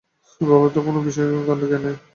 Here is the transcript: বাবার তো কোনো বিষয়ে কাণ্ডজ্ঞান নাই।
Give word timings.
বাবার 0.41 0.69
তো 0.73 0.79
কোনো 0.85 0.99
বিষয়ে 1.07 1.45
কাণ্ডজ্ঞান 1.47 1.81
নাই। 1.85 1.95